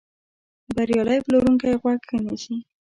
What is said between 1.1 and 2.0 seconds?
پلورونکی غوږ